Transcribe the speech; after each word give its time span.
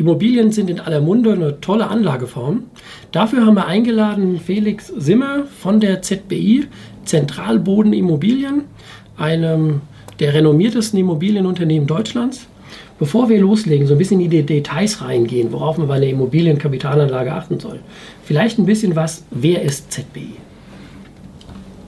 Immobilien 0.00 0.50
sind 0.50 0.70
in 0.70 0.80
aller 0.80 1.02
Munde 1.02 1.34
eine 1.34 1.60
tolle 1.60 1.88
Anlageform. 1.88 2.62
Dafür 3.12 3.44
haben 3.44 3.54
wir 3.54 3.66
eingeladen 3.66 4.40
Felix 4.40 4.88
Simmer 4.88 5.44
von 5.44 5.78
der 5.78 6.00
ZBI, 6.00 6.64
Zentralboden 7.04 7.92
Immobilien, 7.92 8.62
einem 9.18 9.82
der 10.18 10.32
renommiertesten 10.32 10.98
Immobilienunternehmen 10.98 11.86
Deutschlands. 11.86 12.46
Bevor 12.98 13.28
wir 13.28 13.40
loslegen, 13.40 13.86
so 13.86 13.94
ein 13.94 13.98
bisschen 13.98 14.20
in 14.20 14.30
die 14.30 14.42
Details 14.42 15.02
reingehen, 15.02 15.52
worauf 15.52 15.76
man 15.76 15.88
bei 15.88 15.96
einer 15.96 16.06
Immobilienkapitalanlage 16.06 17.32
achten 17.32 17.60
soll. 17.60 17.80
Vielleicht 18.24 18.58
ein 18.58 18.64
bisschen 18.64 18.96
was, 18.96 19.24
wer 19.30 19.60
ist 19.60 19.92
ZBI? 19.92 20.32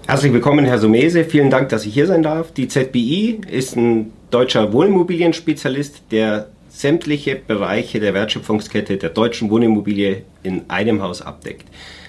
Herzlich 0.06 0.34
willkommen, 0.34 0.66
Herr 0.66 0.78
Sumese. 0.78 1.24
Vielen 1.24 1.48
Dank, 1.48 1.70
dass 1.70 1.86
ich 1.86 1.94
hier 1.94 2.06
sein 2.06 2.22
darf. 2.22 2.52
Die 2.52 2.68
ZBI 2.68 3.40
ist 3.50 3.74
ein 3.74 4.12
deutscher 4.30 4.72
Wohnimmobilienspezialist, 4.74 6.02
der 6.10 6.51
sämtliche 6.72 7.36
Bereiche 7.36 8.00
der 8.00 8.14
Wertschöpfungskette 8.14 8.96
der 8.96 9.10
deutschen 9.10 9.50
Wohnimmobilie 9.50 10.22
in 10.42 10.68
einem 10.68 11.02
Haus 11.02 11.20
abdeckt. 11.20 11.66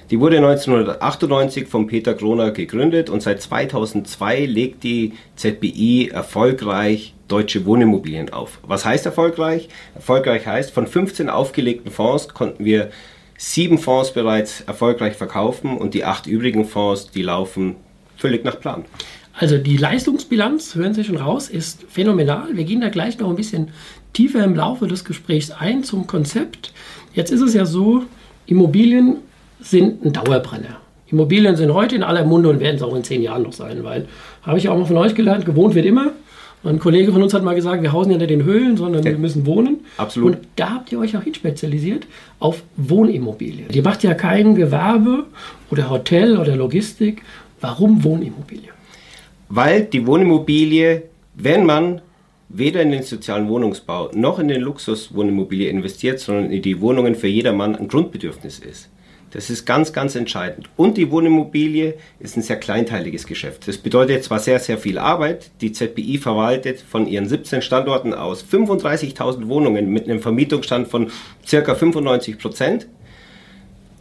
Die 0.10 0.20
wurde 0.20 0.38
1998 0.38 1.68
von 1.68 1.88
Peter 1.88 2.14
Kroner 2.14 2.52
gegründet 2.52 3.10
und 3.10 3.22
seit 3.22 3.42
2002 3.42 4.46
legt 4.46 4.84
die 4.84 5.14
ZBI 5.36 6.10
erfolgreich 6.14 7.14
deutsche 7.28 7.66
Wohnimmobilien 7.66 8.32
auf. 8.32 8.60
Was 8.64 8.86
heißt 8.86 9.06
erfolgreich? 9.06 9.70
Erfolgreich 9.96 10.46
heißt, 10.46 10.72
von 10.72 10.88
15 10.88 11.30
aufgelegten 11.30 11.92
Fonds 11.92 12.30
konnten 12.30 12.64
wir 12.64 12.90
sieben 13.38 13.78
Fonds 13.78 14.14
bereits 14.14 14.62
erfolgreich 14.62 15.16
verkaufen 15.16 15.78
und 15.78 15.94
die 15.94 16.06
acht 16.06 16.28
übrigen 16.28 16.66
Fonds, 16.66 17.12
die 17.12 17.24
laufen 17.24 17.76
völlig 18.18 18.44
nach 18.46 18.60
Plan. 18.60 18.86
Also 19.34 19.58
die 19.58 19.78
Leistungsbilanz, 19.78 20.76
hören 20.76 20.94
Sie 20.94 21.04
schon 21.04 21.18
raus, 21.18 21.50
ist 21.50 21.86
phänomenal. 21.90 22.56
Wir 22.56 22.66
gehen 22.66 22.82
da 22.82 22.90
gleich 22.90 23.18
noch 23.18 23.30
ein 23.30 23.36
bisschen 23.36 23.70
tiefer 24.14 24.44
im 24.44 24.56
Laufe 24.56 24.88
des 24.88 25.06
Gesprächs 25.06 25.50
ein 25.52 25.84
zum 25.84 26.06
Konzept. 26.06 26.72
Jetzt 27.14 27.32
ist 27.32 27.42
es 27.42 27.54
ja 27.56 27.66
so, 27.66 28.04
Immobilien 28.46 29.18
sind 29.60 30.06
ein 30.06 30.14
Dauerbrenner. 30.14 30.78
Immobilien 31.08 31.56
sind 31.56 31.74
heute 31.74 31.96
in 31.96 32.04
aller 32.04 32.26
Munde 32.26 32.50
und 32.50 32.60
werden 32.60 32.76
es 32.76 32.84
auch 32.84 32.96
in 32.96 33.04
zehn 33.04 33.22
Jahren 33.22 33.44
noch 33.44 33.54
sein, 33.54 33.84
weil, 33.84 34.08
habe 34.44 34.58
ich 34.58 34.70
auch 34.70 34.78
mal 34.78 34.86
von 34.86 34.98
euch 34.98 35.16
gelernt, 35.16 35.46
gewohnt 35.46 35.76
wird 35.76 35.86
immer. 35.86 36.12
Ein 36.64 36.80
Kollege 36.80 37.12
von 37.12 37.22
uns 37.22 37.34
hat 37.34 37.44
mal 37.44 37.56
gesagt, 37.56 37.82
wir 37.82 37.92
hausen 37.92 38.12
ja 38.12 38.18
nicht 38.18 38.32
in 38.32 38.46
Höhlen, 38.46 38.78
sondern 38.78 39.04
ja. 39.04 39.12
wir 39.12 39.18
müssen 39.18 39.46
wohnen. 39.46 39.82
Absolut. 39.98 40.36
Und 40.36 40.48
da 40.56 40.76
habt 40.76 40.92
ihr 40.92 41.00
euch 41.00 41.18
auch 41.18 41.22
hin 41.22 41.34
spezialisiert 41.34 42.08
auf 42.40 42.64
Wohnimmobilien. 42.78 43.68
Ihr 43.72 43.84
macht 43.84 44.04
ja 44.04 44.14
kein 44.14 44.56
Gewerbe 44.56 45.26
oder 45.72 45.90
Hotel 45.90 46.38
oder 46.38 46.56
Logistik. 46.56 47.22
Warum 47.60 48.04
Wohnimmobilien? 48.04 48.73
Weil 49.56 49.84
die 49.84 50.08
Wohnimmobilie, 50.08 51.04
wenn 51.36 51.64
man 51.68 52.02
weder 52.50 52.82
in 52.82 52.90
den 52.90 53.04
sozialen 53.04 53.48
Wohnungsbau 53.50 54.10
noch 54.16 54.40
in 54.40 54.48
den 54.48 54.62
Luxuswohnimmobilie 54.62 55.70
investiert, 55.70 56.20
sondern 56.20 56.52
in 56.52 56.64
die 56.64 56.82
Wohnungen 56.82 57.14
für 57.14 57.28
jedermann 57.28 57.76
ein 57.76 57.88
Grundbedürfnis 57.88 58.58
ist. 58.58 58.90
Das 59.30 59.52
ist 59.52 59.66
ganz, 59.66 59.94
ganz 59.94 60.16
entscheidend. 60.16 60.72
Und 60.76 60.98
die 60.98 61.12
Wohnimmobilie 61.12 61.94
ist 62.20 62.36
ein 62.36 62.42
sehr 62.42 62.60
kleinteiliges 62.60 63.28
Geschäft. 63.28 63.68
Das 63.68 63.78
bedeutet 63.78 64.24
zwar 64.24 64.40
sehr, 64.40 64.60
sehr 64.60 64.80
viel 64.80 64.98
Arbeit. 64.98 65.52
Die 65.62 65.72
ZBI 65.72 66.18
verwaltet 66.18 66.80
von 66.80 67.06
ihren 67.06 67.28
17 67.28 67.62
Standorten 67.62 68.16
aus 68.16 68.44
35.000 68.44 69.50
Wohnungen 69.50 69.88
mit 69.94 70.06
einem 70.06 70.20
Vermietungsstand 70.20 70.88
von 70.88 71.12
circa 71.46 71.76
95 71.76 72.40
Prozent. 72.40 72.88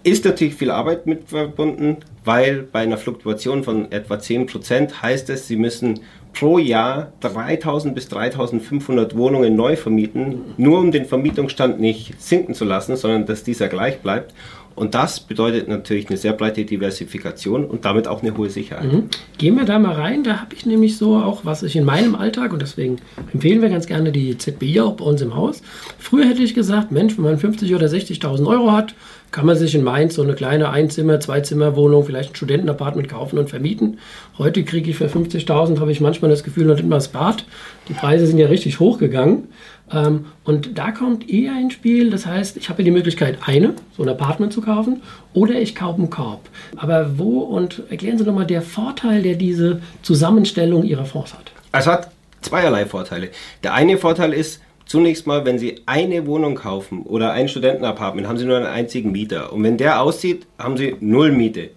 Ist 0.04 0.24
natürlich 0.24 0.54
viel 0.54 0.70
Arbeit 0.70 1.06
mit 1.06 1.28
verbunden, 1.28 1.98
weil 2.24 2.62
bei 2.62 2.80
einer 2.80 2.96
Fluktuation 2.96 3.62
von 3.62 3.92
etwa 3.92 4.18
10 4.18 4.46
Prozent 4.46 5.02
heißt 5.02 5.30
es, 5.30 5.46
Sie 5.46 5.56
müssen 5.56 6.00
pro 6.32 6.58
Jahr 6.58 7.12
3000 7.20 7.94
bis 7.94 8.08
3500 8.08 9.16
Wohnungen 9.16 9.54
neu 9.54 9.76
vermieten, 9.76 10.40
nur 10.56 10.80
um 10.80 10.90
den 10.90 11.04
Vermietungsstand 11.04 11.78
nicht 11.78 12.20
sinken 12.20 12.54
zu 12.54 12.64
lassen, 12.64 12.96
sondern 12.96 13.26
dass 13.26 13.44
dieser 13.44 13.68
gleich 13.68 14.00
bleibt. 14.00 14.34
Und 14.74 14.94
das 14.94 15.20
bedeutet 15.20 15.68
natürlich 15.68 16.08
eine 16.08 16.16
sehr 16.16 16.32
breite 16.32 16.64
Diversifikation 16.64 17.66
und 17.66 17.84
damit 17.84 18.08
auch 18.08 18.22
eine 18.22 18.36
hohe 18.36 18.48
Sicherheit. 18.48 18.90
Mhm. 18.90 19.08
Gehen 19.36 19.56
wir 19.56 19.64
da 19.64 19.78
mal 19.78 19.92
rein. 19.92 20.24
Da 20.24 20.40
habe 20.40 20.54
ich 20.54 20.64
nämlich 20.64 20.96
so 20.96 21.16
auch, 21.16 21.44
was 21.44 21.62
ich 21.62 21.76
in 21.76 21.84
meinem 21.84 22.14
Alltag, 22.14 22.54
und 22.54 22.62
deswegen 22.62 22.96
empfehlen 23.32 23.60
wir 23.60 23.68
ganz 23.68 23.86
gerne 23.86 24.12
die 24.12 24.38
ZBI 24.38 24.80
auch 24.80 24.94
bei 24.94 25.04
uns 25.04 25.20
im 25.20 25.36
Haus. 25.36 25.62
Früher 25.98 26.24
hätte 26.24 26.42
ich 26.42 26.54
gesagt, 26.54 26.90
Mensch, 26.90 27.18
wenn 27.18 27.24
man 27.24 27.38
50.000 27.38 27.76
oder 27.76 27.86
60.000 27.86 28.46
Euro 28.46 28.72
hat, 28.72 28.94
kann 29.32 29.46
man 29.46 29.56
sich 29.56 29.74
in 29.74 29.82
Mainz 29.82 30.14
so 30.14 30.22
eine 30.22 30.34
kleine 30.34 30.68
Einzimmer-, 30.68 31.18
Zweizimmerwohnung, 31.18 32.04
vielleicht 32.04 32.32
ein 32.32 32.36
Studentenapartment 32.36 33.08
kaufen 33.08 33.38
und 33.38 33.48
vermieten. 33.50 33.98
Heute 34.38 34.62
kriege 34.62 34.90
ich 34.90 34.96
für 34.96 35.06
50.000, 35.06 35.80
habe 35.80 35.90
ich 35.90 36.00
manchmal 36.00 36.30
das 36.30 36.44
Gefühl, 36.44 36.66
noch 36.66 36.76
nicht 36.76 36.86
mal 36.86 36.96
das 36.96 37.08
Bad. 37.08 37.44
Die 37.88 37.94
Preise 37.94 38.26
sind 38.26 38.38
ja 38.38 38.46
richtig 38.46 38.78
hochgegangen. 38.78 39.48
Ähm, 39.90 40.26
und 40.44 40.78
da 40.78 40.92
kommt 40.92 41.28
eher 41.28 41.52
ins 41.58 41.72
Spiel, 41.72 42.10
das 42.10 42.26
heißt, 42.26 42.58
ich 42.58 42.68
habe 42.68 42.84
die 42.84 42.90
Möglichkeit, 42.90 43.38
eine, 43.46 43.74
so 43.96 44.02
ein 44.02 44.08
Apartment 44.10 44.52
zu 44.52 44.60
kaufen, 44.60 45.02
oder 45.32 45.54
ich 45.54 45.74
kaufe 45.74 45.98
einen 45.98 46.10
Korb. 46.10 46.48
Aber 46.76 47.18
wo 47.18 47.40
und 47.40 47.82
erklären 47.88 48.18
Sie 48.18 48.24
nochmal 48.24 48.46
der 48.46 48.62
Vorteil, 48.62 49.22
der 49.22 49.34
diese 49.34 49.80
Zusammenstellung 50.02 50.84
Ihrer 50.84 51.06
Fonds 51.06 51.32
hat? 51.32 51.52
Es 51.72 51.86
hat 51.86 52.10
zweierlei 52.42 52.84
Vorteile. 52.84 53.30
Der 53.62 53.72
eine 53.72 53.96
Vorteil 53.96 54.34
ist, 54.34 54.60
Zunächst 54.92 55.26
mal, 55.26 55.46
wenn 55.46 55.58
Sie 55.58 55.80
eine 55.86 56.26
Wohnung 56.26 56.54
kaufen 56.54 57.04
oder 57.04 57.32
ein 57.32 57.48
Studentenapartment, 57.48 58.28
haben 58.28 58.36
Sie 58.36 58.44
nur 58.44 58.58
einen 58.58 58.66
einzigen 58.66 59.10
Mieter. 59.10 59.50
Und 59.50 59.62
wenn 59.62 59.78
der 59.78 60.02
aussieht, 60.02 60.46
haben 60.58 60.76
Sie 60.76 60.96
null 61.00 61.32
Miete. 61.32 61.70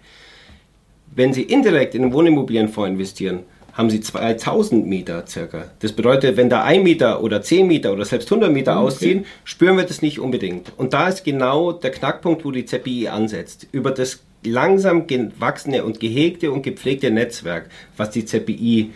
Wenn 1.14 1.32
Sie 1.32 1.44
indirekt 1.44 1.94
in 1.94 2.02
einen 2.02 2.12
Wohnimmobilienfonds 2.12 2.90
investieren, 2.90 3.44
haben 3.72 3.88
Sie 3.88 4.02
2000 4.02 4.86
Mieter 4.86 5.24
circa. 5.26 5.64
Das 5.78 5.92
bedeutet, 5.92 6.36
wenn 6.36 6.50
da 6.50 6.62
ein 6.62 6.82
Mieter 6.82 7.22
oder 7.22 7.40
10 7.40 7.66
Mieter 7.66 7.94
oder 7.94 8.04
selbst 8.04 8.30
100 8.30 8.52
Mieter 8.52 8.72
okay. 8.72 8.86
ausziehen, 8.86 9.24
spüren 9.44 9.78
wir 9.78 9.84
das 9.84 10.02
nicht 10.02 10.20
unbedingt. 10.20 10.74
Und 10.76 10.92
da 10.92 11.08
ist 11.08 11.24
genau 11.24 11.72
der 11.72 11.92
Knackpunkt, 11.92 12.44
wo 12.44 12.50
die 12.50 12.66
ZBI 12.66 13.08
ansetzt. 13.08 13.66
Über 13.72 13.92
das 13.92 14.24
langsam 14.44 15.06
gewachsene 15.06 15.86
und 15.86 16.00
gehegte 16.00 16.52
und 16.52 16.60
gepflegte 16.60 17.10
Netzwerk, 17.10 17.70
was 17.96 18.10
die 18.10 18.26
ZBI 18.26 18.90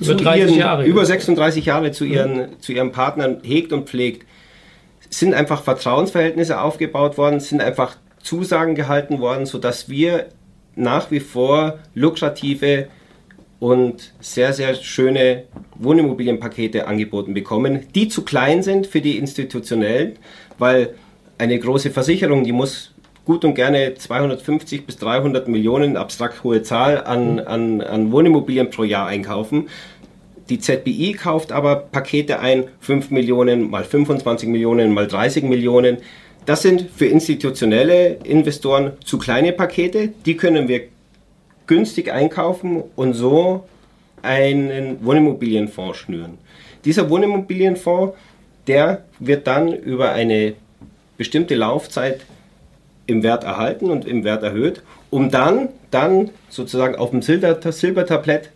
über 0.00 0.14
30 0.14 0.40
ihren, 0.40 0.58
Jahre. 0.58 0.84
Über 0.84 1.04
36 1.04 1.66
Jahre 1.66 1.92
zu 1.92 2.04
ihren, 2.04 2.36
mhm. 2.36 2.60
zu 2.60 2.72
ihren 2.72 2.92
Partnern 2.92 3.38
hegt 3.42 3.72
und 3.72 3.88
pflegt, 3.88 4.26
sind 5.10 5.34
einfach 5.34 5.62
Vertrauensverhältnisse 5.62 6.60
aufgebaut 6.60 7.18
worden, 7.18 7.40
sind 7.40 7.60
einfach 7.60 7.96
Zusagen 8.22 8.74
gehalten 8.74 9.20
worden, 9.20 9.46
sodass 9.46 9.88
wir 9.88 10.28
nach 10.74 11.10
wie 11.10 11.20
vor 11.20 11.78
lukrative 11.94 12.88
und 13.58 14.12
sehr, 14.20 14.52
sehr 14.52 14.74
schöne 14.74 15.44
Wohnimmobilienpakete 15.76 16.86
angeboten 16.86 17.34
bekommen, 17.34 17.86
die 17.94 18.08
zu 18.08 18.22
klein 18.24 18.62
sind 18.62 18.86
für 18.86 19.00
die 19.00 19.18
institutionellen, 19.18 20.14
weil 20.58 20.94
eine 21.38 21.58
große 21.58 21.90
Versicherung, 21.90 22.44
die 22.44 22.52
muss 22.52 22.92
gut 23.24 23.44
und 23.44 23.54
gerne 23.54 23.94
250 23.94 24.86
bis 24.86 24.96
300 24.96 25.48
Millionen, 25.48 25.96
abstrakt 25.96 26.42
hohe 26.44 26.62
Zahl, 26.62 27.04
an, 27.04 27.38
an, 27.38 27.80
an 27.80 28.12
Wohnimmobilien 28.12 28.70
pro 28.70 28.84
Jahr 28.84 29.06
einkaufen. 29.06 29.68
Die 30.48 30.58
ZBI 30.58 31.12
kauft 31.12 31.52
aber 31.52 31.76
Pakete 31.76 32.40
ein, 32.40 32.64
5 32.80 33.10
Millionen 33.10 33.70
mal 33.70 33.84
25 33.84 34.48
Millionen 34.48 34.92
mal 34.92 35.06
30 35.06 35.44
Millionen. 35.44 35.98
Das 36.46 36.62
sind 36.62 36.90
für 36.94 37.06
institutionelle 37.06 38.14
Investoren 38.24 38.92
zu 39.04 39.18
kleine 39.18 39.52
Pakete. 39.52 40.08
Die 40.26 40.36
können 40.36 40.66
wir 40.66 40.82
günstig 41.68 42.10
einkaufen 42.12 42.82
und 42.96 43.14
so 43.14 43.64
einen 44.22 45.04
Wohnimmobilienfonds 45.04 45.98
schnüren. 45.98 46.38
Dieser 46.84 47.08
Wohnimmobilienfonds, 47.08 48.16
der 48.66 49.04
wird 49.20 49.46
dann 49.46 49.72
über 49.72 50.12
eine 50.12 50.54
bestimmte 51.16 51.54
Laufzeit 51.54 52.20
im 53.06 53.22
Wert 53.22 53.44
erhalten 53.44 53.90
und 53.90 54.06
im 54.06 54.24
Wert 54.24 54.42
erhöht, 54.42 54.82
um 55.10 55.30
dann, 55.30 55.68
dann 55.90 56.30
sozusagen 56.48 56.96
auf 56.96 57.10
dem 57.10 57.22
Silbertablett 57.22 58.50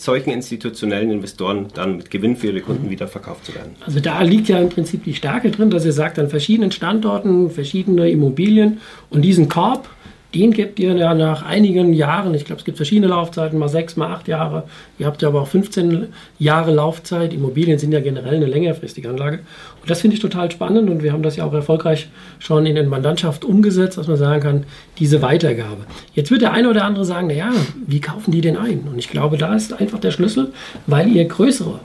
solchen 0.00 0.30
institutionellen 0.30 1.10
Investoren 1.10 1.66
dann 1.74 1.96
mit 1.96 2.10
Gewinn 2.10 2.36
für 2.36 2.48
ihre 2.48 2.60
Kunden 2.60 2.88
wieder 2.88 3.08
verkauft 3.08 3.46
zu 3.46 3.54
werden. 3.54 3.74
Also 3.84 4.00
da 4.00 4.22
liegt 4.22 4.48
ja 4.48 4.58
im 4.58 4.68
Prinzip 4.68 5.04
die 5.04 5.14
Stärke 5.14 5.50
drin, 5.50 5.70
dass 5.70 5.84
ihr 5.84 5.92
sagt, 5.92 6.18
an 6.18 6.28
verschiedenen 6.28 6.70
Standorten, 6.70 7.50
verschiedene 7.50 8.08
Immobilien 8.08 8.80
und 9.10 9.22
diesen 9.22 9.48
Korb 9.48 9.88
den 10.34 10.52
gebt 10.52 10.78
ihr 10.78 10.94
ja 10.94 11.14
nach 11.14 11.42
einigen 11.42 11.94
Jahren, 11.94 12.34
ich 12.34 12.44
glaube, 12.44 12.58
es 12.58 12.64
gibt 12.64 12.76
verschiedene 12.76 13.06
Laufzeiten, 13.06 13.58
mal 13.58 13.68
sechs, 13.68 13.96
mal 13.96 14.12
acht 14.12 14.28
Jahre. 14.28 14.64
Ihr 14.98 15.06
habt 15.06 15.22
ja 15.22 15.28
aber 15.28 15.40
auch 15.40 15.48
15 15.48 16.08
Jahre 16.38 16.72
Laufzeit. 16.72 17.32
Immobilien 17.32 17.78
sind 17.78 17.92
ja 17.92 18.00
generell 18.00 18.36
eine 18.36 18.46
längerfristige 18.46 19.08
Anlage. 19.08 19.38
Und 19.80 19.90
das 19.90 20.02
finde 20.02 20.16
ich 20.16 20.20
total 20.20 20.50
spannend 20.50 20.90
und 20.90 21.02
wir 21.02 21.12
haben 21.12 21.22
das 21.22 21.36
ja 21.36 21.44
auch 21.44 21.54
erfolgreich 21.54 22.08
schon 22.38 22.66
in 22.66 22.74
den 22.74 22.88
Mandantschaft 22.88 23.44
umgesetzt, 23.44 23.96
dass 23.96 24.06
man 24.06 24.18
sagen 24.18 24.42
kann, 24.42 24.64
diese 24.98 25.22
Weitergabe. 25.22 25.86
Jetzt 26.14 26.30
wird 26.30 26.42
der 26.42 26.52
eine 26.52 26.68
oder 26.68 26.84
andere 26.84 27.06
sagen, 27.06 27.28
naja, 27.28 27.50
wie 27.86 28.00
kaufen 28.00 28.30
die 28.30 28.42
denn 28.42 28.58
ein? 28.58 28.80
Und 28.80 28.98
ich 28.98 29.08
glaube, 29.08 29.38
da 29.38 29.54
ist 29.54 29.72
einfach 29.72 29.98
der 29.98 30.10
Schlüssel, 30.10 30.52
weil 30.86 31.08
ihr 31.08 31.24
größere 31.24 31.80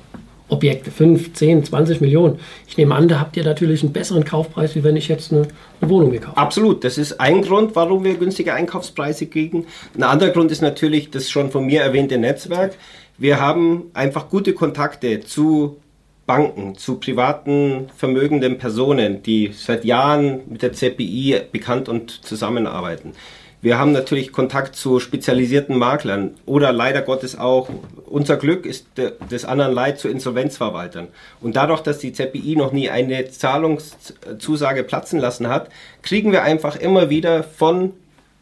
Objekte, 0.54 0.92
5, 0.92 1.34
10, 1.34 1.66
20 1.66 2.02
Millionen. 2.02 2.40
Ich 2.68 2.78
nehme 2.78 2.96
an, 2.96 3.08
da 3.08 3.20
habt 3.20 3.36
ihr 3.36 3.44
natürlich 3.44 3.84
einen 3.84 3.92
besseren 3.92 4.24
Kaufpreis, 4.24 4.76
wie 4.76 4.84
wenn 4.84 4.96
ich 4.96 5.08
jetzt 5.08 5.34
eine, 5.34 5.48
eine 5.82 5.90
Wohnung 5.90 6.12
gekauft 6.12 6.38
habe. 6.38 6.46
Absolut, 6.46 6.84
das 6.84 6.98
ist 6.98 7.20
ein 7.20 7.42
Grund, 7.42 7.76
warum 7.76 8.04
wir 8.04 8.16
günstige 8.16 8.54
Einkaufspreise 8.54 9.28
kriegen. 9.28 9.66
Ein 9.96 10.04
anderer 10.04 10.30
Grund 10.32 10.52
ist 10.52 10.62
natürlich 10.62 11.12
das 11.12 11.30
schon 11.30 11.52
von 11.52 11.66
mir 11.66 11.82
erwähnte 11.82 12.18
Netzwerk. 12.18 12.76
Wir 13.18 13.40
haben 13.40 13.92
einfach 13.94 14.30
gute 14.30 14.54
Kontakte 14.54 15.22
zu 15.22 15.78
Banken, 16.26 16.76
zu 16.76 17.00
privaten 17.00 17.90
vermögenden 17.96 18.58
Personen, 18.58 19.24
die 19.24 19.52
seit 19.54 19.84
Jahren 19.84 20.42
mit 20.48 20.62
der 20.62 20.72
ZBI 20.72 21.42
bekannt 21.52 21.90
und 21.90 22.12
zusammenarbeiten. 22.12 23.14
Wir 23.62 23.78
haben 23.78 23.92
natürlich 23.92 24.32
Kontakt 24.32 24.76
zu 24.76 25.00
spezialisierten 25.00 25.78
Maklern 25.78 26.36
oder 26.46 26.74
leider 26.74 27.02
Gottes 27.02 27.38
auch, 27.38 27.70
unser 28.14 28.38
Glück 28.38 28.68
ist 28.68 28.86
des 28.96 29.44
anderen 29.44 29.74
Leid 29.74 29.98
zu 29.98 30.08
Insolvenzverwaltern. 30.08 31.08
Und 31.42 31.56
dadurch, 31.56 31.82
dass 31.82 31.98
die 31.98 32.14
ZBI 32.14 32.56
noch 32.56 32.72
nie 32.72 32.92
eine 32.92 33.28
Zahlungszusage 33.28 34.84
platzen 34.84 35.20
lassen 35.20 35.48
hat, 35.48 35.70
kriegen 36.04 36.32
wir 36.32 36.44
einfach 36.44 36.76
immer 36.76 37.10
wieder 37.10 37.44
von 37.44 37.94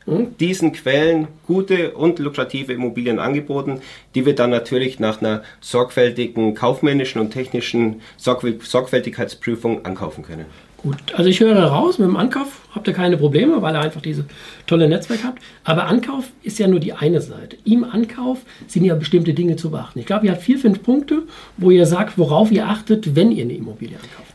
diesen 0.05 0.71
Quellen 0.73 1.27
gute 1.45 1.91
und 1.91 2.19
lukrative 2.19 2.73
Immobilien 2.73 3.19
angeboten, 3.19 3.81
die 4.15 4.25
wir 4.25 4.35
dann 4.35 4.49
natürlich 4.49 4.99
nach 4.99 5.21
einer 5.21 5.43
sorgfältigen 5.59 6.55
kaufmännischen 6.55 7.21
und 7.21 7.31
technischen 7.31 8.01
Sorgfältigkeitsprüfung 8.17 9.85
ankaufen 9.85 10.23
können. 10.23 10.45
Gut, 10.77 10.97
also 11.13 11.29
ich 11.29 11.39
höre 11.39 11.63
raus, 11.63 11.99
mit 11.99 12.07
dem 12.07 12.17
Ankauf 12.17 12.61
habt 12.73 12.87
ihr 12.87 12.93
keine 12.93 13.15
Probleme, 13.15 13.61
weil 13.61 13.75
ihr 13.75 13.81
einfach 13.81 14.01
diese 14.01 14.25
tolle 14.65 14.89
Netzwerk 14.89 15.23
habt. 15.23 15.39
Aber 15.63 15.85
Ankauf 15.85 16.31
ist 16.41 16.57
ja 16.57 16.67
nur 16.67 16.79
die 16.79 16.93
eine 16.93 17.21
Seite. 17.21 17.55
Im 17.65 17.83
Ankauf 17.83 18.39
sind 18.65 18.85
ja 18.85 18.95
bestimmte 18.95 19.35
Dinge 19.35 19.57
zu 19.57 19.69
beachten. 19.69 19.99
Ich 19.99 20.07
glaube, 20.07 20.25
ihr 20.25 20.31
habt 20.31 20.41
vier, 20.41 20.57
fünf 20.57 20.81
Punkte, 20.81 21.23
wo 21.57 21.69
ihr 21.69 21.85
sagt, 21.85 22.17
worauf 22.17 22.51
ihr 22.51 22.67
achtet, 22.67 23.15
wenn 23.15 23.31
ihr 23.31 23.43
eine 23.43 23.53
Immobilie 23.53 23.95
ankauft. 23.95 24.30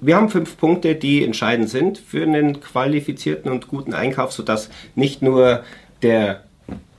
Wir 0.00 0.16
haben 0.16 0.28
fünf 0.28 0.56
Punkte, 0.56 0.94
die 0.94 1.24
entscheidend 1.24 1.68
sind 1.70 1.98
für 1.98 2.22
einen 2.22 2.60
qualifizierten 2.60 3.50
und 3.50 3.68
guten 3.68 3.94
Einkauf, 3.94 4.32
sodass 4.32 4.70
nicht 4.94 5.22
nur 5.22 5.64
der 6.02 6.44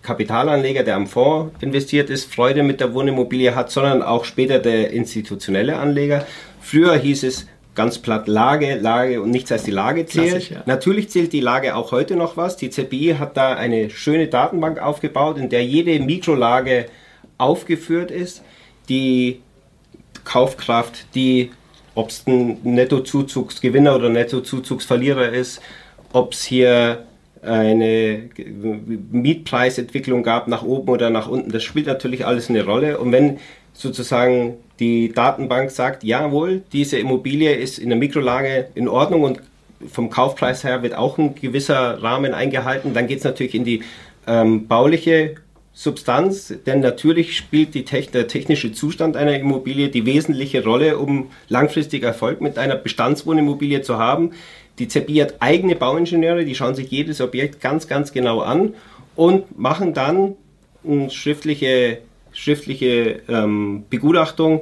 Kapitalanleger, 0.02 0.84
der 0.84 0.96
am 0.96 1.08
Fonds 1.08 1.54
investiert 1.62 2.10
ist, 2.10 2.34
Freude 2.34 2.64
mit 2.64 2.80
der 2.80 2.94
Wohnimmobilie 2.94 3.56
hat, 3.56 3.72
sondern 3.72 4.02
auch 4.02 4.24
später 4.24 4.60
der 4.60 4.92
institutionelle 4.92 5.78
Anleger. 5.78 6.26
Früher 6.62 6.96
hieß 6.96 7.24
es, 7.24 7.48
ganz 7.76 8.00
platt 8.00 8.28
Lage, 8.28 8.76
Lage 8.76 9.22
und 9.22 9.32
nichts 9.32 9.52
als 9.52 9.64
die 9.64 9.72
Lage 9.72 10.06
zählt. 10.06 10.50
Ja. 10.50 10.64
Natürlich 10.66 11.10
zählt 11.10 11.34
die 11.34 11.42
Lage 11.42 11.76
auch 11.76 11.92
heute 11.92 12.16
noch 12.16 12.38
was. 12.38 12.58
Die 12.58 12.70
ZBI 12.70 13.16
hat 13.20 13.38
da 13.38 13.54
eine 13.54 13.90
schöne 13.90 14.28
Datenbank 14.28 14.80
aufgebaut, 14.82 15.38
in 15.38 15.50
der 15.50 15.64
jede 15.64 16.00
Mikrolage 16.00 16.86
aufgeführt 17.38 18.12
ist. 18.12 18.42
Die 18.88 19.42
Kaufkraft, 20.24 21.06
die, 21.16 21.52
ob 21.96 22.10
es 22.10 22.28
ein 22.28 22.60
Nettozuzugsgewinner 22.64 23.96
oder 23.96 24.10
Nettozuzugsverlierer 24.10 25.30
ist, 25.30 25.62
ob 26.14 26.34
es 26.34 26.44
hier 26.44 27.06
eine 27.42 28.30
Mietpreisentwicklung 29.12 30.24
gab 30.24 30.48
nach 30.48 30.64
oben 30.64 30.90
oder 30.90 31.10
nach 31.10 31.28
unten, 31.28 31.52
das 31.52 31.64
spielt 31.64 31.88
natürlich 31.88 32.26
alles 32.26 32.50
eine 32.50 32.66
Rolle. 32.66 32.98
Und 32.98 33.12
wenn 33.12 33.40
sozusagen 33.74 34.56
die 34.80 35.12
Datenbank 35.14 35.72
sagt, 35.72 36.04
jawohl, 36.04 36.64
diese 36.74 36.98
Immobilie 36.98 37.54
ist 37.54 37.78
in 37.78 37.90
der 37.90 37.98
Mikrolage 37.98 38.68
in 38.76 38.88
Ordnung 38.88 39.24
und 39.24 39.42
vom 39.92 40.10
Kaufpreis 40.10 40.64
her 40.64 40.82
wird 40.84 40.96
auch 40.96 41.18
ein 41.18 41.36
gewisser 41.36 42.02
Rahmen 42.02 42.34
eingehalten. 42.34 42.94
Dann 42.94 43.08
geht 43.08 43.20
es 43.20 43.24
natürlich 43.24 43.56
in 43.56 43.66
die 43.66 43.84
ähm, 44.28 44.68
bauliche 44.68 45.36
Substanz, 45.78 46.54
denn 46.66 46.80
natürlich 46.80 47.36
spielt 47.36 47.74
Techn 47.74 48.14
der 48.14 48.30
technische 48.30 48.72
Zustand 48.72 49.18
einer 49.18 49.38
Immobilie 49.38 49.90
die 49.90 50.06
wesentliche 50.06 50.64
Rolle, 50.64 50.98
um 50.98 51.32
langfristig 51.50 52.02
Erfolg 52.04 52.40
mit 52.40 52.58
einer 52.58 52.78
Bestandswohnimmobilie 52.78 53.82
zu 53.82 53.98
haben. 53.98 54.32
Die 54.80 54.88
ZBI 54.88 55.18
hat 55.18 55.36
eigene 55.42 55.76
Bauingenieure, 55.76 56.46
die 56.46 56.56
schauen 56.56 56.76
sich 56.76 56.90
jedes 56.92 57.20
Objekt 57.20 57.60
ganz, 57.60 57.88
ganz 57.88 58.14
genau 58.14 58.40
an 58.40 58.74
und 59.18 59.60
machen 59.60 59.94
dann 59.94 60.36
eine 60.86 61.10
schriftliche 61.10 62.00
schriftliche 62.36 63.22
ähm, 63.28 63.86
Begutachtung. 63.90 64.62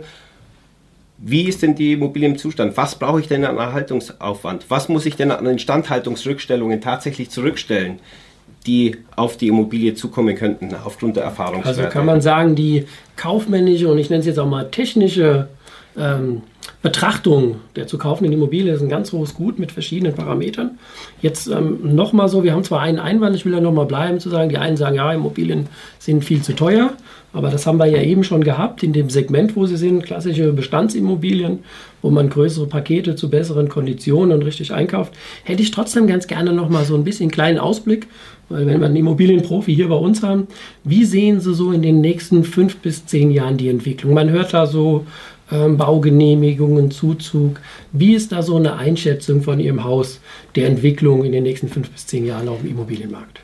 Wie 1.17 1.43
ist 1.43 1.61
denn 1.61 1.75
die 1.75 1.93
Immobilie 1.93 2.29
im 2.29 2.37
Zustand? 2.37 2.77
Was 2.77 2.95
brauche 2.95 3.19
ich 3.19 3.27
denn 3.27 3.45
an 3.45 3.57
Erhaltungsaufwand? 3.57 4.65
Was 4.69 4.89
muss 4.89 5.05
ich 5.05 5.15
denn 5.15 5.31
an 5.31 5.45
Instandhaltungsrückstellungen 5.45 6.81
tatsächlich 6.81 7.29
zurückstellen, 7.29 7.99
die 8.63 8.97
auf 9.15 9.37
die 9.37 9.47
Immobilie 9.47 9.93
zukommen 9.95 10.35
könnten 10.35 10.73
aufgrund 10.83 11.17
der 11.17 11.23
Erfahrungswerte? 11.23 11.67
Also 11.81 11.89
kann 11.89 12.05
man 12.05 12.21
sagen, 12.21 12.55
die 12.55 12.85
kaufmännische 13.15 13.89
und 13.89 13.97
ich 13.97 14.09
nenne 14.09 14.21
es 14.21 14.25
jetzt 14.25 14.39
auch 14.39 14.49
mal 14.49 14.69
technische 14.69 15.49
ähm, 15.97 16.41
Betrachtung 16.81 17.61
der 17.75 17.87
zu 17.87 17.97
kaufenden 17.97 18.33
Immobilie 18.33 18.73
ist 18.73 18.81
ein 18.81 18.89
ganz 18.89 19.11
hohes 19.13 19.33
Gut 19.33 19.57
mit 19.57 19.71
verschiedenen 19.71 20.13
Parametern. 20.13 20.71
Jetzt 21.21 21.47
ähm, 21.47 21.95
nochmal 21.95 22.27
so, 22.27 22.43
wir 22.43 22.53
haben 22.53 22.63
zwar 22.63 22.81
einen 22.81 22.99
Einwand, 22.99 23.35
ich 23.35 23.45
will 23.45 23.53
da 23.53 23.61
nochmal 23.61 23.85
bleiben 23.85 24.19
zu 24.19 24.29
sagen, 24.29 24.49
die 24.49 24.57
einen 24.57 24.77
sagen, 24.77 24.95
ja, 24.95 25.11
Immobilien 25.13 25.67
sind 25.99 26.25
viel 26.25 26.41
zu 26.41 26.53
teuer, 26.53 26.91
aber 27.31 27.49
das 27.49 27.65
haben 27.65 27.77
wir 27.77 27.85
ja 27.85 28.01
eben 28.01 28.23
schon 28.23 28.43
gehabt 28.43 28.83
in 28.83 28.93
dem 28.93 29.09
Segment, 29.09 29.55
wo 29.55 29.65
sie 29.65 29.77
sind, 29.77 30.03
klassische 30.03 30.51
Bestandsimmobilien, 30.51 31.59
wo 32.01 32.11
man 32.11 32.29
größere 32.29 32.67
Pakete 32.67 33.15
zu 33.15 33.29
besseren 33.29 33.69
Konditionen 33.69 34.43
richtig 34.43 34.73
einkauft. 34.73 35.13
Hätte 35.43 35.63
ich 35.63 35.71
trotzdem 35.71 36.05
ganz 36.05 36.27
gerne 36.27 36.53
nochmal 36.53 36.83
so 36.83 36.95
ein 36.95 37.05
bisschen 37.05 37.31
kleinen 37.31 37.59
Ausblick, 37.59 38.07
weil 38.49 38.67
wenn 38.67 38.81
wir 38.81 38.87
einen 38.87 38.97
Immobilienprofi 38.97 39.73
hier 39.73 39.87
bei 39.87 39.95
uns 39.95 40.21
haben, 40.21 40.47
wie 40.83 41.05
sehen 41.05 41.39
Sie 41.39 41.55
so 41.55 41.71
in 41.71 41.81
den 41.81 42.01
nächsten 42.01 42.43
fünf 42.43 42.77
bis 42.77 43.05
zehn 43.05 43.31
Jahren 43.31 43.57
die 43.57 43.69
Entwicklung? 43.69 44.13
Man 44.13 44.29
hört 44.29 44.53
da 44.53 44.67
so 44.67 45.05
ähm, 45.53 45.77
Baugenehmigungen, 45.77 46.91
Zuzug. 46.91 47.59
Wie 47.91 48.15
ist 48.15 48.31
da 48.31 48.41
so 48.41 48.57
eine 48.57 48.75
Einschätzung 48.75 49.41
von 49.43 49.59
Ihrem 49.59 49.83
Haus 49.83 50.19
der 50.55 50.67
Entwicklung 50.67 51.23
in 51.23 51.31
den 51.31 51.43
nächsten 51.43 51.69
fünf 51.69 51.89
bis 51.91 52.07
zehn 52.07 52.25
Jahren 52.25 52.49
auf 52.49 52.61
dem 52.61 52.71
Immobilienmarkt? 52.71 53.39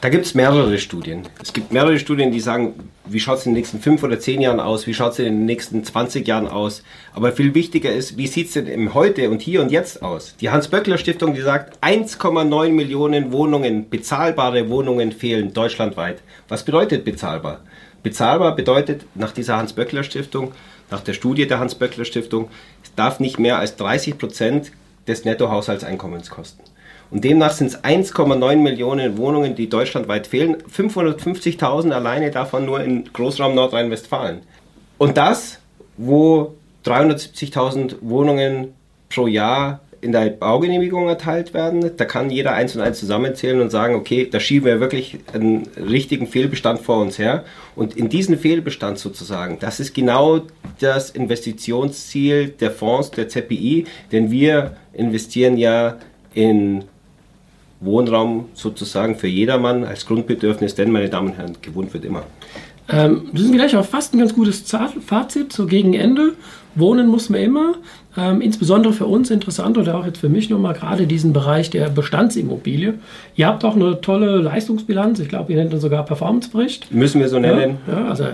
Da 0.00 0.10
gibt 0.10 0.26
es 0.26 0.34
mehrere 0.34 0.78
Studien. 0.78 1.22
Es 1.42 1.52
gibt 1.52 1.72
mehrere 1.72 1.98
Studien, 1.98 2.30
die 2.30 2.38
sagen, 2.38 2.74
wie 3.04 3.18
schaut 3.18 3.38
es 3.38 3.46
in 3.46 3.50
den 3.50 3.56
nächsten 3.56 3.80
fünf 3.80 4.04
oder 4.04 4.20
zehn 4.20 4.40
Jahren 4.40 4.60
aus, 4.60 4.86
wie 4.86 4.94
schaut 4.94 5.12
es 5.12 5.18
in 5.18 5.24
den 5.24 5.44
nächsten 5.44 5.82
20 5.82 6.26
Jahren 6.26 6.46
aus. 6.46 6.84
Aber 7.14 7.32
viel 7.32 7.52
wichtiger 7.54 7.92
ist, 7.92 8.16
wie 8.16 8.28
sieht 8.28 8.46
es 8.46 8.52
denn 8.52 8.68
im 8.68 8.94
Heute 8.94 9.28
und 9.28 9.42
hier 9.42 9.60
und 9.60 9.72
jetzt 9.72 10.02
aus? 10.02 10.36
Die 10.40 10.50
Hans-Böckler-Stiftung, 10.50 11.34
die 11.34 11.40
sagt, 11.40 11.82
1,9 11.82 12.68
Millionen 12.70 13.32
Wohnungen, 13.32 13.90
bezahlbare 13.90 14.70
Wohnungen 14.70 15.10
fehlen 15.10 15.52
deutschlandweit. 15.52 16.22
Was 16.46 16.64
bedeutet 16.64 17.04
bezahlbar? 17.04 17.62
Bezahlbar 18.02 18.54
bedeutet 18.54 19.04
nach 19.14 19.32
dieser 19.32 19.56
Hans-Böckler-Stiftung, 19.56 20.52
nach 20.90 21.00
der 21.00 21.14
Studie 21.14 21.46
der 21.46 21.58
Hans-Böckler-Stiftung, 21.58 22.48
es 22.82 22.94
darf 22.94 23.20
nicht 23.20 23.38
mehr 23.38 23.58
als 23.58 23.76
30 23.76 24.18
Prozent 24.18 24.72
des 25.06 25.24
Nettohaushaltseinkommens 25.24 26.30
kosten. 26.30 26.62
Und 27.10 27.24
demnach 27.24 27.52
sind 27.52 27.68
es 27.68 27.82
1,9 27.82 28.56
Millionen 28.56 29.16
Wohnungen, 29.16 29.54
die 29.54 29.68
deutschlandweit 29.68 30.26
fehlen. 30.26 30.56
550.000 30.56 31.90
alleine 31.90 32.30
davon 32.30 32.66
nur 32.66 32.82
im 32.82 33.04
Großraum 33.12 33.54
Nordrhein-Westfalen. 33.54 34.42
Und 34.98 35.16
das, 35.16 35.58
wo 35.96 36.54
370.000 36.84 37.96
Wohnungen 38.02 38.74
pro 39.08 39.26
Jahr 39.26 39.80
in 40.00 40.12
der 40.12 40.30
Baugenehmigung 40.30 41.08
erteilt 41.08 41.54
werden. 41.54 41.96
Da 41.96 42.04
kann 42.04 42.30
jeder 42.30 42.52
eins 42.52 42.76
und 42.76 42.82
eins 42.82 42.98
zusammenzählen 42.98 43.60
und 43.60 43.70
sagen, 43.70 43.94
okay, 43.94 44.28
da 44.30 44.40
schieben 44.40 44.66
wir 44.66 44.80
wirklich 44.80 45.18
einen 45.32 45.68
richtigen 45.76 46.26
Fehlbestand 46.26 46.80
vor 46.80 47.00
uns 47.00 47.18
her. 47.18 47.44
Und 47.74 47.96
in 47.96 48.08
diesen 48.08 48.38
Fehlbestand 48.38 48.98
sozusagen, 48.98 49.58
das 49.58 49.80
ist 49.80 49.94
genau 49.94 50.42
das 50.78 51.10
Investitionsziel 51.10 52.48
der 52.48 52.70
Fonds, 52.70 53.10
der 53.10 53.28
ZPI, 53.28 53.86
denn 54.12 54.30
wir 54.30 54.76
investieren 54.92 55.56
ja 55.56 55.98
in 56.34 56.84
Wohnraum 57.80 58.48
sozusagen 58.54 59.16
für 59.16 59.28
jedermann 59.28 59.84
als 59.84 60.06
Grundbedürfnis, 60.06 60.74
denn 60.74 60.90
meine 60.90 61.08
Damen 61.08 61.28
und 61.28 61.38
Herren, 61.38 61.56
gewohnt 61.62 61.94
wird 61.94 62.04
immer. 62.04 62.24
Ähm, 62.88 63.28
wir 63.32 63.42
sind 63.42 63.52
gleich 63.52 63.76
auf 63.76 63.88
fast 63.88 64.14
ein 64.14 64.18
ganz 64.18 64.34
gutes 64.34 64.64
Fazit, 65.06 65.52
so 65.52 65.66
gegen 65.66 65.94
Ende. 65.94 66.34
Wohnen 66.74 67.08
muss 67.08 67.28
man 67.28 67.40
immer. 67.40 67.74
Ähm, 68.16 68.40
insbesondere 68.40 68.92
für 68.92 69.06
uns 69.06 69.30
interessant 69.30 69.78
oder 69.78 69.96
auch 69.96 70.06
jetzt 70.06 70.18
für 70.18 70.28
mich 70.28 70.48
nochmal 70.48 70.74
gerade 70.74 71.06
diesen 71.06 71.32
Bereich 71.32 71.70
der 71.70 71.88
Bestandsimmobilie. 71.88 72.94
Ihr 73.36 73.46
habt 73.46 73.64
auch 73.64 73.76
eine 73.76 74.00
tolle 74.00 74.38
Leistungsbilanz. 74.38 75.18
Ich 75.20 75.28
glaube, 75.28 75.52
ihr 75.52 75.58
nennt 75.58 75.72
ihn 75.72 75.80
sogar 75.80 76.04
Performancebericht. 76.04 76.92
Müssen 76.92 77.20
wir 77.20 77.28
so 77.28 77.38
nennen. 77.38 77.78
Ja, 77.86 78.00
ja 78.00 78.08
also 78.08 78.24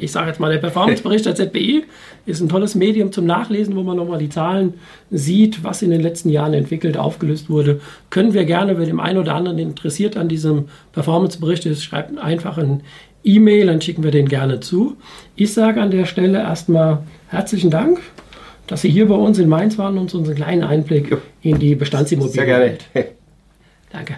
ich 0.00 0.12
sage 0.12 0.28
jetzt 0.28 0.40
mal, 0.40 0.50
der 0.50 0.58
Performancebericht 0.58 1.26
der 1.26 1.34
ZBI 1.34 1.84
ist 2.26 2.40
ein 2.40 2.48
tolles 2.48 2.74
Medium 2.74 3.12
zum 3.12 3.26
Nachlesen, 3.26 3.76
wo 3.76 3.82
man 3.82 3.96
nochmal 3.96 4.18
die 4.18 4.28
Zahlen 4.28 4.74
sieht, 5.10 5.62
was 5.62 5.82
in 5.82 5.90
den 5.90 6.00
letzten 6.00 6.30
Jahren 6.30 6.54
entwickelt, 6.54 6.96
aufgelöst 6.96 7.50
wurde. 7.50 7.80
Können 8.08 8.32
wir 8.32 8.44
gerne, 8.44 8.78
wenn 8.78 8.86
dem 8.86 9.00
einen 9.00 9.18
oder 9.18 9.34
anderen 9.34 9.58
interessiert 9.58 10.16
an 10.16 10.28
diesem 10.28 10.66
Performancebericht 10.92 11.66
ist, 11.66 11.84
schreibt 11.84 12.18
einfach 12.18 12.58
ein 12.58 12.82
E-Mail, 13.24 13.66
dann 13.66 13.80
schicken 13.80 14.02
wir 14.02 14.10
den 14.10 14.28
gerne 14.28 14.60
zu. 14.60 14.96
Ich 15.36 15.52
sage 15.52 15.80
an 15.80 15.90
der 15.90 16.06
Stelle 16.06 16.38
erstmal 16.38 17.02
herzlichen 17.28 17.70
Dank, 17.70 18.00
dass 18.66 18.82
Sie 18.82 18.90
hier 18.90 19.08
bei 19.08 19.14
uns 19.14 19.38
in 19.38 19.48
Mainz 19.48 19.78
waren 19.78 19.98
und 19.98 20.14
uns 20.14 20.28
einen 20.28 20.36
kleinen 20.36 20.64
Einblick 20.64 21.16
in 21.42 21.58
die 21.58 21.74
Bestandsimmobilien. 21.74 22.34
Sehr 22.34 22.46
gerne. 22.46 22.78
Danke. 23.92 24.16